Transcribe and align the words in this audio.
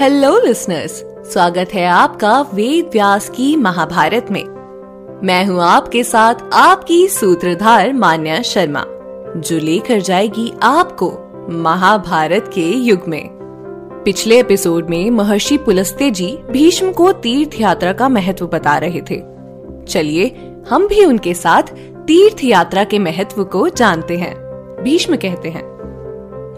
Hello 0.00 0.38
listeners 0.44 0.92
स्वागत 1.32 1.68
है 1.74 1.86
आपका 1.86 2.40
वेद 2.54 2.90
व्यास 2.92 3.28
की 3.28 3.56
महाभारत 3.56 4.26
में। 4.30 4.44
मैं 5.26 5.44
हूँ 5.44 5.62
आपके 5.62 6.02
साथ 6.04 6.34
आपकी 6.52 7.08
सूत्रधार 7.08 7.92
मान्या 7.92 8.42
शर्मा, 8.42 8.84
जो 9.36 9.58
लेकर 9.58 10.00
जाएगी 10.00 10.52
आपको 10.62 11.10
महाभारत 11.50 12.50
के 12.54 12.68
युग 12.68 13.08
में। 13.08 13.28
पिछले 14.04 14.40
एपिसोड 14.40 14.90
में 14.90 15.10
महर्षि 15.10 15.56
पुलस्ते 15.58 16.10
जी 16.10 16.38
भीष्म 16.50 16.92
को 16.92 17.12
तीर्थ 17.12 17.60
यात्रा 17.60 17.92
का 17.92 18.08
महत्व 18.08 18.46
बता 18.46 18.76
रहे 18.78 19.00
थे। 19.00 19.22
चलिए, 19.88 20.26
हम 20.68 20.86
भी 20.88 21.04
उनके 21.04 21.34
साथ 21.34 21.62
तीर्थ 22.06 22.44
यात्रा 22.44 22.84
के 22.84 22.98
महत्व 22.98 23.44
को 23.44 23.68
जानते 23.68 24.16
हैं। 24.16 24.34
भीष्म 24.82 25.16
कहते 25.16 25.48
हैं, 25.48 25.64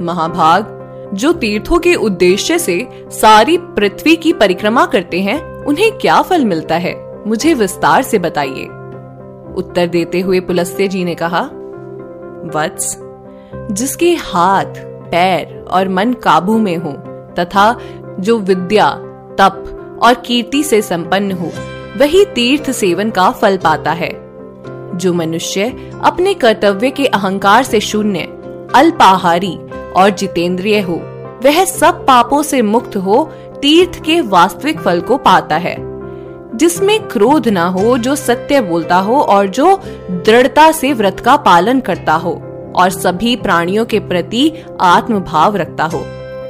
महाभाग 0.04 0.74
जो 1.14 1.32
तीर्थों 1.32 1.78
के 1.78 1.94
उद्देश्य 1.94 2.58
से 2.58 2.88
सारी 3.10 3.58
पृथ्वी 3.58 4.16
की 4.16 4.32
परिक्रमा 4.32 4.86
करते 4.86 5.20
हैं, 5.20 5.64
उन्हें 5.64 5.98
क्या 5.98 6.22
फल 6.22 6.44
मिलता 6.44 6.74
है? 6.74 7.24
मुझे 7.26 7.54
विस्तार 7.54 8.02
से 8.02 8.18
बताइए। 8.18 8.64
उत्तर 9.56 9.86
देते 9.86 10.20
हुए 10.20 10.40
पुलस्त्य 10.40 10.88
जी 10.88 11.04
ने 11.04 11.14
कहा, 11.14 11.40
वत्स, 12.54 12.98
जिसके 13.72 14.14
हाथ, 14.14 14.74
पैर 15.10 15.64
और 15.70 15.88
मन 15.88 16.12
काबू 16.12 16.58
में 16.58 16.76
हो, 16.76 16.92
तथा 17.38 17.78
जो 18.20 18.38
विद्या, 18.38 18.90
तप 19.40 19.74
और 20.02 20.14
कीर्ति 20.14 20.62
से 20.62 20.82
संपन्न 20.82 21.32
हो, 21.32 21.50
वही 21.98 22.24
तीर्थ 22.24 22.70
सेवन 22.70 23.10
का 23.10 23.30
फल 23.30 23.56
पाता 23.56 23.92
है। 23.92 24.10
जो 24.94 25.12
मनुष्य 25.12 25.92
अपने 26.04 26.34
कर्तव्य 26.34 26.90
के 26.90 27.06
अहंकार 27.06 27.62
से 27.62 27.80
शून्य, 27.80 28.20
अल्पाहारी 28.74 29.58
और 29.98 30.10
जितेंद्रिय 30.10 30.80
हो। 30.80 31.00
वह 31.44 31.64
सब 31.64 32.06
पापों 32.06 32.42
से 32.42 32.62
मुक्त 32.62 32.96
हो, 32.96 33.30
तीर्थ 33.62 34.02
के 34.04 34.20
वास्तविक 34.20 34.80
फल 34.80 35.00
को 35.00 35.16
पाता 35.16 35.56
है। 35.56 35.76
जिसमें 36.56 37.00
क्रोध 37.00 37.48
ना 37.48 37.66
हो, 37.66 37.98
जो 37.98 38.14
सत्य 38.16 38.60
बोलता 38.60 38.96
हो 38.96 39.20
और 39.20 39.46
जो 39.46 39.80
दृढ़ता 40.10 40.72
से 40.72 40.92
व्रत 40.92 41.20
का 41.20 41.36
पालन 41.36 41.80
करता 41.80 42.14
हो, 42.14 42.42
और 42.76 42.90
सभी 42.90 43.36
प्राणियों 43.36 43.84
के 43.84 43.98
प्रति 43.98 44.52
आत्म 44.80 45.20
भाव 45.20 45.56
रखता 45.56 45.84
हो, 45.84 45.98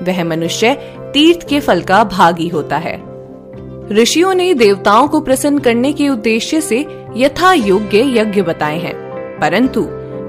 वह 0.03 0.25
मनुष्य 0.25 0.75
तीर्थ 1.13 1.49
के 1.49 1.61
फल 1.61 1.81
का 1.81 2.05
भागी 2.05 2.49
होता 2.49 2.77
है। 2.77 3.03
ऋषियों 3.93 4.35
ने 4.35 4.55
देवताओं 4.55 5.09
को 5.09 5.21
प्रसन्न 5.21 5.59
करने 5.59 5.93
के 5.93 6.09
उद्देश्य 6.09 6.61
से 6.61 6.87
यथा 7.17 7.53
योग्य 7.53 8.21
यज्ञ 8.21 8.43
बताए 8.43 8.79
हैं, 8.79 8.95
परंतु 9.41 9.87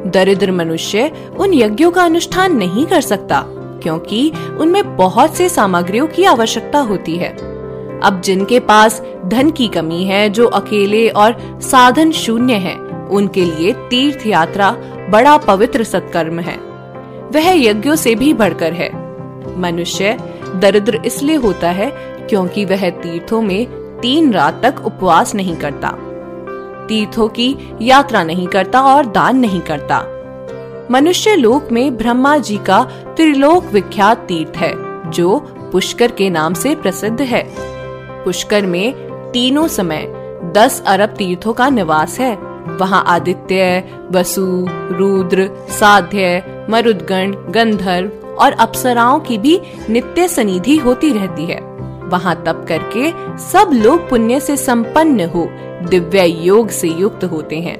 दरिद्र 0.08 0.52
मनुष्य 0.52 1.12
उन 1.40 1.54
यज्ञों 1.54 1.92
का 1.92 2.04
अनुष्ठान 2.04 2.56
नहीं 2.56 2.86
कर 2.86 3.02
सकता, 3.02 3.44
क्योंकि 3.84 4.32
उनमें 4.60 4.96
बहुत 4.96 5.36
से 5.36 5.50
सामग्रियों 5.50 6.08
की 6.08 6.24
आवश्यकता 6.24 6.80
होती 6.80 7.16
है। 7.16 7.30
अब 8.00 8.22
जिनके 8.26 8.60
पास 8.60 9.02
धन 9.26 9.52
की 9.52 9.68
कमी 9.68 10.04
है, 10.04 10.30
जो 10.30 10.48
अकेले 10.48 11.10
और 11.10 11.60
साधन 11.62 12.12
शून्य 12.12 12.54
है, 12.54 12.76
उनके 13.08 13.46
लिए 13.46 13.72
तीर्थ 13.74 14.28
यात्रा 14.28 14.72
बड़ा 15.10 15.38
पवित्र 15.38 15.84
सत्कर्म 15.84 16.40
है। 16.40 16.58
वह 17.32 17.50
यज्ञों 17.56 17.96
से 17.96 18.16
भी 18.16 18.34
बढ़कर 18.34 18.74
है। 18.74 18.90
मनुष्य 19.60 20.18
दरिद्र 20.56 21.02
इसलिए 21.06 21.36
होता 21.36 21.70
है, 21.70 21.90
क्योंकि 22.30 22.66
वह 22.66 22.90
तीर्थों 22.90 23.42
में 23.42 23.66
तीन 24.02 24.34
रात 24.34 24.62
तक 24.66 24.86
उपवास 24.86 25.36
नहीं 25.36 25.56
करता। 25.56 25.88
तीर्थों 26.90 27.28
की 27.28 27.56
यात्रा 27.82 28.24
नहीं 28.24 28.48
करता 28.48 28.82
और 28.82 29.06
दान 29.06 29.38
नहीं 29.38 29.62
करता। 29.62 30.04
मनुष्य 30.92 31.36
लोक 31.36 31.72
में 31.72 31.98
ब्रह्मा 31.98 32.38
जी 32.38 32.58
का 32.58 32.84
त्रिलोक 33.16 33.66
विख्यात 33.66 34.18
तीर्थ 34.18 34.58
है, 34.58 34.74
जो 35.12 35.40
पुष्कर 35.72 36.12
के 36.12 36.30
नाम 36.30 36.54
से 36.54 36.76
प्रसिद्ध 36.76 37.22
है। 37.22 37.44
पुष्कर 38.24 38.66
में 38.66 38.94
तीनों 39.32 39.68
समय 39.68 40.08
दस 40.56 40.84
अरब 40.88 41.10
तीर्थों 41.10 41.54
का 41.54 41.70
निवास 41.70 42.20
है। 42.20 42.36
वहाँ 42.78 43.04
आदित्य, 43.08 43.84
वसु, 44.12 44.68
रुद्र, 44.70 45.50
साध्य, 45.70 46.44
मरुदगण, 46.70 47.32
गंधर्व 47.32 48.28
और 48.36 48.52
अप्सराओं 48.52 49.20
की 49.20 49.38
भी 49.38 49.62
नित्य 49.90 50.28
सनिधि 50.28 50.78
होती 50.78 51.12
रहती 51.14 51.46
है। 51.46 51.69
वहाँ 52.10 52.44
तप 52.46 52.66
करके 52.68 53.12
सब 53.38 53.70
लोग 53.74 54.10
पुण्य 54.10 54.40
से 54.40 54.58
संपन्न 54.58 55.26
हो, 55.26 55.50
दिव्य 55.90 56.26
योग 56.26 56.70
से 56.70 56.88
युक्त 56.88 57.24
होते 57.24 57.60
हैं। 57.60 57.80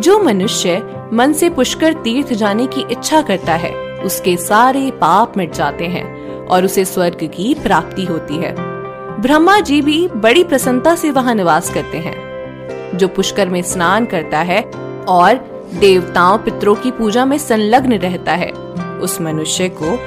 जो 0.00 0.18
मनुष्य 0.18 0.82
मन 1.12 1.32
से 1.32 1.50
पुष्कर 1.50 1.92
तीर्थ 1.92 2.32
जाने 2.32 2.66
की 2.66 2.80
इच्छा 2.90 3.22
करता 3.22 3.54
है, 3.54 3.72
उसके 4.04 4.36
सारे 4.36 4.90
पाप 4.90 5.36
मिट 5.36 5.52
जाते 5.52 5.84
हैं 5.84 6.36
और 6.46 6.64
उसे 6.64 6.84
स्वर्ग 6.84 7.18
की 7.22 7.54
प्राप्ति 7.54 8.04
होती 8.04 8.36
है। 8.36 8.54
ब्रह्मा 9.20 9.60
जी 9.60 9.82
भी 9.82 10.08
बड़ी 10.08 10.44
प्रसन्नता 10.44 10.94
से 10.94 11.10
वहाँ 11.10 11.34
निवास 11.34 11.74
करते 11.74 11.98
हैं। 11.98 12.32
जो 12.98 13.08
पुष्कर 13.08 13.48
में 13.48 13.62
स्नान 13.62 14.04
करता 14.04 14.38
है 14.38 14.62
और 15.08 15.34
देवताओं 15.74 16.38
पितरों 16.38 16.74
की 16.74 16.90
पूजा 16.90 17.24
में 17.24 17.38
संलग्न 17.38 17.92
रहता 17.92 18.32
है, 18.32 18.50
उस 19.00 19.20
मनुष्य 19.20 19.68
को 19.82 19.98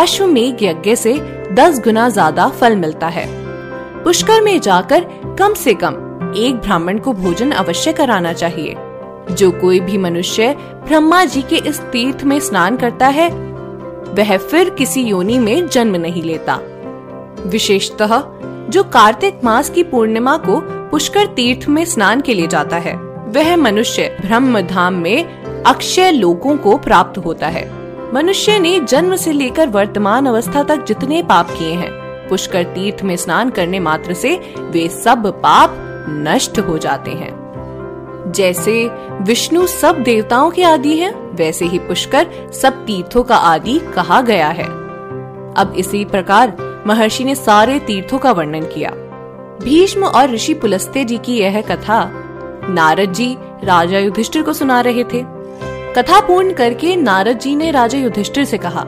अश्वमेघ 0.00 0.56
यज्ञ 0.62 0.96
से 0.96 1.39
दस 1.52 1.80
गुना 1.80 2.08
ज़्यादा 2.08 2.48
फल 2.48 2.76
मिलता 2.76 3.08
है। 3.08 3.26
पुष्कर 4.04 4.40
में 4.40 4.60
जाकर 4.60 5.04
कम 5.38 5.54
से 5.54 5.74
कम 5.74 5.94
एक 6.36 6.56
ब्राह्मण 6.56 6.98
को 6.98 7.12
भोजन 7.12 7.50
अवश्य 7.50 7.92
कराना 7.92 8.32
चाहिए। 8.32 8.74
जो 9.30 9.50
कोई 9.50 9.80
भी 9.80 9.98
मनुष्य 9.98 10.52
ब्रह्मा 10.58 11.24
जी 11.24 11.42
के 11.42 11.56
इस 11.56 11.80
तीर्थ 11.82 12.24
में 12.24 12.38
स्नान 12.40 12.76
करता 12.76 13.06
है, 13.08 13.28
वह 14.14 14.36
फिर 14.38 14.70
किसी 14.70 15.02
योनि 15.02 15.38
में 15.38 15.68
जन्म 15.68 15.96
नहीं 15.96 16.22
लेता। 16.22 16.58
विशेषतः 17.46 18.22
जो 18.70 18.82
कार्तिक 18.84 19.40
मास 19.44 19.70
की 19.70 19.82
पूर्णिमा 19.82 20.36
को 20.36 20.60
पुष्कर 20.90 21.26
तीर्थ 21.26 21.68
में 21.68 21.84
स्नान 21.84 22.20
के 22.20 22.34
लिए 22.34 22.46
जाता 22.46 22.76
है, 22.76 22.94
वह 23.28 23.56
मनुष्य 23.56 24.16
ब्रह्म 24.20 24.60
धाम 24.60 24.94
में 24.94 25.62
अक्षय 25.64 26.10
लोकों 26.10 26.56
को 26.56 26.76
प्राप्त 26.78 27.18
होता 27.18 27.46
है। 27.46 27.79
मनुष्य 28.14 28.58
ने 28.58 28.80
जन्म 28.80 29.16
से 29.16 29.32
लेकर 29.32 29.68
वर्तमान 29.68 30.26
अवस्था 30.26 30.62
तक 30.62 30.84
जितने 30.84 31.22
पाप 31.22 31.50
किए 31.50 31.72
हैं 31.72 31.90
पुष्कर 32.28 32.62
तीर्थ 32.62 33.02
में 33.02 33.16
स्नान 33.16 33.50
करने 33.50 33.80
मात्र 33.80 34.14
से 34.14 34.54
वे 34.58 34.88
सब 34.88 35.26
पाप 35.26 35.76
नष्ट 36.08 36.58
हो 36.58 36.78
जाते 36.78 37.10
हैं। 37.10 38.32
जैसे 38.36 38.90
विष्णु 39.22 39.66
सब 39.66 40.02
देवताओं 40.02 40.50
के 40.50 40.62
आदि 40.62 40.96
हैं, 40.96 41.36
वैसे 41.36 41.64
ही 41.64 41.78
पुष्कर 41.78 42.52
सब 42.52 42.86
तीर्थों 42.86 43.22
का 43.22 43.36
आदि 43.36 43.78
कहा 43.78 44.20
गया 44.20 44.48
है। 44.48 44.66
अब 45.54 45.74
इसी 45.76 46.04
प्रकार 46.04 46.56
महर्षि 46.86 47.24
ने 47.24 47.34
सारे 47.34 47.78
तीर्थों 47.78 48.18
का 48.18 48.32
वर्णन 48.32 48.62
किया। 48.62 48.90
भीष्म 49.62 50.04
और 50.04 50.30
ऋषि 50.30 50.54
पुलस्ते 50.54 51.04
जी 51.04 51.18
की 51.18 51.38
यह 51.38 51.60
कथा 51.60 52.10
नारद 52.68 53.12
जी 53.12 53.36
राजा 53.64 53.98
युधिष्ठिर 53.98 54.42
को 54.42 54.52
सुना 54.52 54.80
रहे 54.80 55.04
थे। 55.04 55.39
कथा 55.96 56.20
पूर्ण 56.20 56.52
करके 56.52 56.96
नारद 56.96 57.38
जी 57.38 57.56
ने 57.56 57.70
राजा 57.70 57.98
युधिष्ठिर 57.98 58.44
से 58.44 58.58
कहा, 58.58 58.84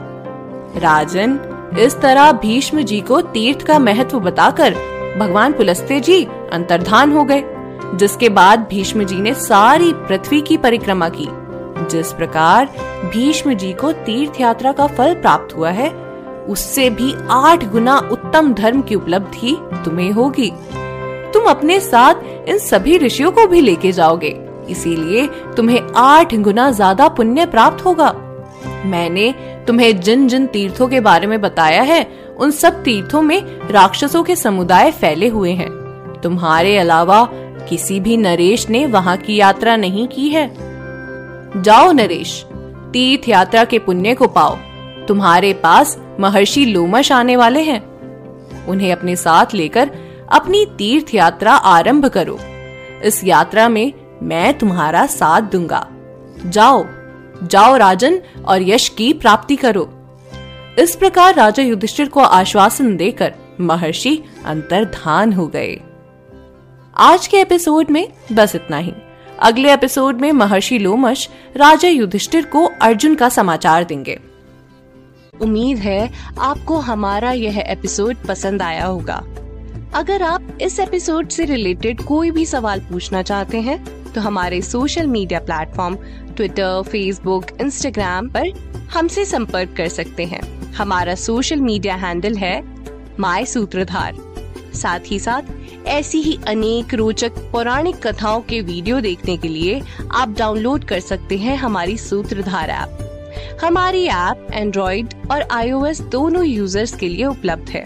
राजन, 0.77 1.39
इस 1.79 1.97
तरह 1.99 2.31
भीष्म 2.31 2.81
जी 2.81 2.99
को 3.01 3.21
तीर्थ 3.21 3.65
का 3.65 3.79
महत्व 3.79 4.19
बताकर 4.19 4.73
भगवान 5.19 5.53
पुलस्ते 5.53 5.99
जी 5.99 6.23
अंतर्धान 6.53 7.11
हो 7.11 7.23
गए, 7.23 7.43
जिसके 7.95 8.29
बाद 8.29 8.59
भीष्म 8.59 9.03
जी 9.03 9.15
ने 9.15 9.33
सारी 9.33 9.91
पृथ्वी 9.93 10.41
की 10.41 10.57
परिक्रमा 10.57 11.09
की। 11.09 11.27
जिस 11.91 12.13
प्रकार 12.13 12.69
भीष्म 13.05 13.53
जी 13.53 13.73
को 13.73 13.91
तीर्थ 13.91 14.41
यात्रा 14.41 14.71
का 14.71 14.87
फल 14.87 15.13
प्राप्त 15.13 15.57
हुआ 15.57 15.69
है, 15.69 15.89
उससे 16.49 16.89
भी 16.89 17.13
आठ 17.29 17.65
गुना 17.65 17.97
उत्तम 18.11 18.53
धर्म 18.53 18.81
की 18.81 18.95
उपलब्धि 18.95 19.57
तुम्हें 19.85 20.11
होगी। 20.11 20.51
तुम 21.33 21.45
अपने 21.45 21.79
साथ 21.79 22.49
इन 22.49 22.57
सभी 22.57 22.97
ऋषियों 22.97 23.31
को 23.31 23.47
भी 23.47 23.61
लेके 23.61 23.91
जाओगे। 23.91 24.52
इसीलिए 24.69 25.27
तुम्हें 25.57 25.81
आठ 25.95 26.35
गुना 26.35 26.69
ज़्यादा 26.71 27.07
पुण्य 27.07 27.45
प्राप्त 27.45 27.85
होगा। 27.85 28.11
मैंने 28.85 29.33
तुम्हें 29.67 29.99
जिन 30.01 30.27
जिन 30.27 30.45
तीर्थों 30.47 30.87
के 30.87 30.99
बारे 30.99 31.27
में 31.27 31.39
बताया 31.41 31.81
है, 31.81 32.03
उन 32.37 32.51
सब 32.51 32.83
तीर्थों 32.83 33.21
में 33.21 33.69
राक्षसों 33.71 34.23
के 34.23 34.35
समुदाय 34.35 34.91
फैले 34.91 35.27
हुए 35.27 35.51
हैं। 35.51 35.69
तुम्हारे 36.21 36.77
अलावा 36.77 37.23
किसी 37.69 37.99
भी 37.99 38.17
नरेश 38.17 38.69
ने 38.69 38.85
वहाँ 38.85 39.17
की 39.17 39.35
यात्रा 39.35 39.75
नहीं 39.75 40.07
की 40.07 40.29
है। 40.29 40.49
जाओ 41.61 41.91
नरेश, 41.91 42.43
तीर्थ 42.93 43.27
यात्रा 43.29 43.63
के 43.63 43.79
पुण्य 43.79 44.13
को 44.13 44.27
पाओ। 44.27 44.57
तुम्हारे 45.07 45.53
पास 45.53 45.97
महर्षि 46.19 46.65
लोमश 46.65 47.11
आने 47.11 47.35
वाले 47.35 47.61
हैं। 47.61 47.81
उन्हें 48.67 48.91
अपने 48.91 49.15
साथ 49.15 49.53
लेकर 49.53 49.91
अपनी 50.31 50.65
तीर्थ 50.77 51.13
यात्रा 51.15 51.53
आरंभ 51.53 52.05
करो। 52.07 52.37
इस 53.03 53.23
यात्रा 53.23 53.67
में 53.69 53.93
मैं 54.23 54.57
तुम्हारा 54.57 55.05
साथ 55.05 55.41
दूँगा। 55.41 55.87
जाओ 56.45 56.85
जाओ 57.43 57.77
राजन 57.77 58.21
और 58.45 58.61
यश 58.61 58.89
की 58.89 59.13
प्राप्ति 59.13 59.55
करो। 59.55 59.89
इस 60.79 60.95
प्रकार 60.95 61.35
राजा 61.35 61.63
युधिष्ठिर 61.63 62.09
को 62.09 62.19
आश्वासन 62.19 62.95
देकर 62.97 63.33
महर्षि 63.59 64.23
अंतर्धान 64.45 65.33
हो 65.33 65.47
गए। 65.47 65.81
आज 66.97 67.27
के 67.27 67.37
एपिसोड 67.37 67.89
में 67.89 68.07
बस 68.31 68.55
इतना 68.55 68.77
ही। 68.77 68.93
अगले 69.39 69.73
एपिसोड 69.73 70.21
में 70.21 70.31
महर्षि 70.31 70.79
लोमश 70.79 71.29
राजा 71.57 71.87
युधिष्ठिर 71.87 72.45
को 72.45 72.65
अर्जुन 72.81 73.15
का 73.15 73.29
समाचार 73.29 73.83
देंगे। 73.83 74.19
उम्मीद 75.41 75.77
है 75.77 76.11
आपको 76.39 76.75
हमारा 76.75 77.31
यह 77.31 77.59
एपिसोड 77.59 78.17
पसंद 78.27 78.61
आया 78.61 78.85
होगा। 78.85 79.23
अगर 79.95 80.23
आप 80.23 80.57
इस 80.61 80.79
एपिसोड 80.79 81.29
से 81.29 81.45
रिलेटेड 81.45 82.03
कोई 82.03 82.31
भी 82.31 82.45
सवाल 82.45 82.79
पूछना 82.79 83.21
चाहते 83.21 83.61
हैं 83.61 84.02
तो 84.15 84.21
हमारे 84.21 84.61
social 84.61 85.07
media 85.07 85.39
platform 85.39 85.95
Twitter 86.35 86.81
Facebook 86.83 87.45
Instagram 87.61 88.27
पर 88.29 88.49
हमसे 88.93 89.25
संपर्क 89.25 89.73
कर 89.77 89.87
सकते 89.89 90.25
हैं। 90.25 90.41
हमारा 90.73 91.15
सोशल 91.15 91.61
मीडिया 91.61 91.95
हैंडल 91.95 92.35
है 92.35 92.61
माई 93.19 93.45
सूत्रधार 93.45 94.15
साथ 94.73 94.99
ही 95.05 95.19
साथ, 95.19 95.41
ऐसी 95.87 96.21
ही 96.21 96.37
अनेक 96.47 96.93
रोचक 96.93 97.37
पौराणिक 97.51 97.95
कथाओं 98.07 98.41
के 98.41 98.61
वीडियो 98.61 98.99
देखने 99.01 99.37
के 99.37 99.47
लिए 99.47 99.81
आप 100.11 100.35
डाउनलोड 100.37 100.83
कर 100.83 100.99
सकते 100.99 101.37
हैं 101.37 101.55
हमारी 101.57 101.97
सूत्रधार 101.97 102.69
ऐप 102.69 103.59
हमारी 103.63 104.05
ऐप 104.05 104.47
एंड्रॉइड 104.53 105.13
और 105.31 105.41
आईओएस 105.51 106.01
दोनों 106.11 106.45
यूज़र्स 106.45 106.95
के 106.95 107.09
लिए 107.09 107.25
उपलब्ध 107.25 107.69
है। 107.69 107.83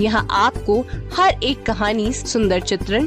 यहाँ 0.00 0.26
आपको 0.30 0.80
हर 1.16 1.42
एक 1.42 1.62
कहानी, 1.62 2.12
सुंदर 2.12 2.60
चित्रण 2.60 3.06